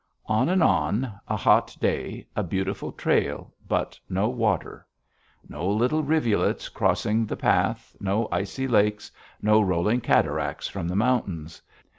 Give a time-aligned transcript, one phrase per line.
[0.25, 4.87] On and on, a hot day, a beautiful trail, but no water.
[5.47, 9.11] No little rivulets crossing the path, no icy lakes,
[9.43, 11.61] no rolling cataracts from the mountains.